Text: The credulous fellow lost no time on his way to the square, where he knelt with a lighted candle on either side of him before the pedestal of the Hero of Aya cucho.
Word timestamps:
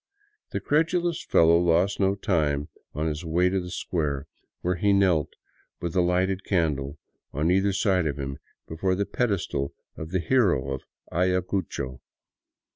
The 0.51 0.59
credulous 0.59 1.23
fellow 1.23 1.59
lost 1.59 1.99
no 1.99 2.15
time 2.15 2.69
on 2.95 3.05
his 3.05 3.23
way 3.23 3.49
to 3.49 3.59
the 3.61 3.69
square, 3.69 4.25
where 4.61 4.73
he 4.77 4.93
knelt 4.93 5.33
with 5.79 5.95
a 5.95 6.01
lighted 6.01 6.43
candle 6.43 6.97
on 7.33 7.51
either 7.51 7.71
side 7.71 8.07
of 8.07 8.17
him 8.17 8.39
before 8.67 8.95
the 8.95 9.05
pedestal 9.05 9.75
of 9.95 10.09
the 10.09 10.19
Hero 10.19 10.73
of 10.73 10.81
Aya 11.11 11.43
cucho. 11.43 11.99